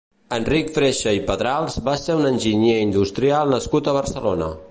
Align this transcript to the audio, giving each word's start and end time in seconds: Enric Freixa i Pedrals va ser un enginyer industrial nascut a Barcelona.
Enric 0.35 0.71
Freixa 0.77 1.13
i 1.17 1.21
Pedrals 1.27 1.75
va 1.89 1.95
ser 2.05 2.17
un 2.21 2.25
enginyer 2.31 2.79
industrial 2.87 3.55
nascut 3.57 3.91
a 3.93 3.97
Barcelona. 4.03 4.53